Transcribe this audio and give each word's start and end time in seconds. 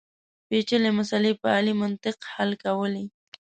پېچلې 0.47 0.91
مسلې 0.99 1.31
په 1.41 1.47
عالي 1.55 1.73
منطق 1.81 2.17
حل 2.33 2.51
کولې. 2.63 3.05